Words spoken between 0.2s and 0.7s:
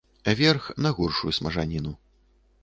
Верх,